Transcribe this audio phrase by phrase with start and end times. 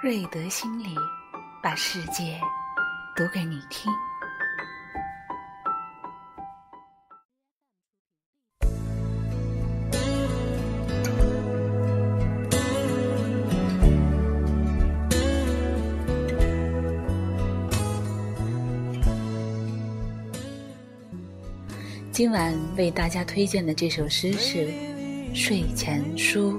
[0.00, 0.94] 瑞德心里，
[1.60, 2.38] 把世界
[3.16, 3.92] 读给你听。
[22.12, 24.58] 今晚为大家推荐的这首诗是
[25.34, 26.52] 《睡前书》。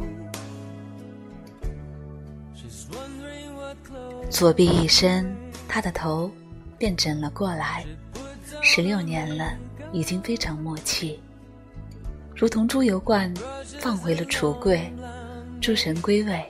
[4.29, 5.35] 左臂一伸，
[5.67, 6.31] 他的头
[6.77, 7.83] 便枕了过来。
[8.61, 9.53] 十六年了，
[9.91, 11.19] 已经非常默契，
[12.35, 13.33] 如同猪油罐
[13.79, 14.91] 放回了橱柜，
[15.59, 16.45] 诸神归位，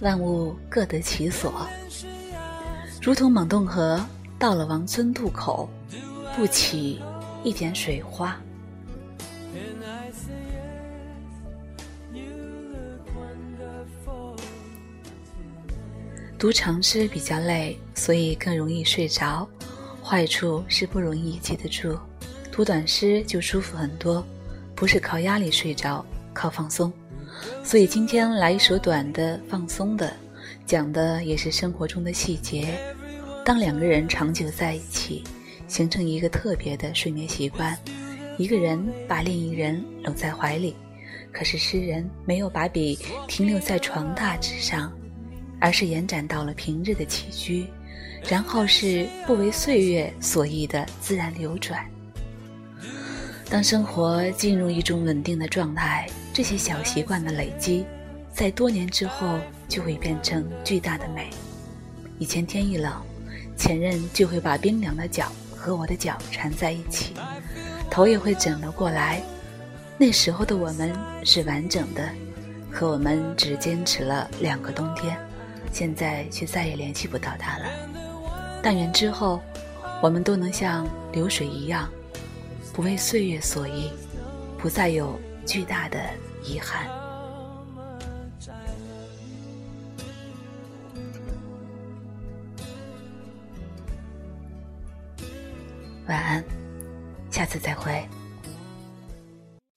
[0.00, 1.66] 万物各得其所，
[3.00, 4.04] 如同猛洞河
[4.38, 5.68] 到了王村渡口，
[6.36, 7.00] 不起
[7.42, 8.38] 一点水花。
[16.38, 19.46] 读长诗比较累，所以更容易睡着。
[20.00, 21.98] 坏处是不容易记得住。
[22.52, 24.24] 读短诗就舒服很多，
[24.72, 26.92] 不是靠压力睡着，靠放松。
[27.64, 30.12] 所以今天来一首短的、放松的，
[30.64, 32.68] 讲的也是生活中的细节。
[33.44, 35.24] 当两个人长久在一起，
[35.66, 37.76] 形成一个特别的睡眠习惯，
[38.38, 40.76] 一个人把另一人搂在怀里，
[41.32, 44.92] 可是诗人没有把笔停留在床榻之上。
[45.60, 47.66] 而是延展到了平日的起居，
[48.28, 51.84] 然后是不为岁月所役的自然流转。
[53.50, 57.84] 当生活进入一种稳定的状态，这些小习惯的累积，
[58.32, 61.30] 在多年之后就会变成巨大的美。
[62.18, 62.92] 以前天一冷，
[63.56, 67.14] 前任就会把冰凉的脚和我的脚缠在一起，
[67.90, 69.22] 头也会枕了过来。
[69.96, 70.92] 那时候的我们
[71.24, 72.08] 是完整的，
[72.70, 75.18] 可我们只坚持了两个冬天。
[75.72, 77.64] 现在却再也联系不到他了。
[78.62, 79.40] 但愿之后，
[80.02, 81.88] 我们都能像流水一样，
[82.72, 83.90] 不为岁月所役，
[84.58, 85.98] 不再有巨大的
[86.44, 86.86] 遗憾。
[96.06, 96.42] 晚安，
[97.30, 98.02] 下次再会。